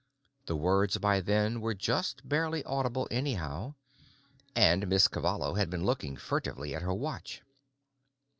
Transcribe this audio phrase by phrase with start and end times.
[0.47, 3.75] The words by then were just barely audible anyhow;
[4.55, 7.43] and Miss Cavallo had been looking furtively at her watch.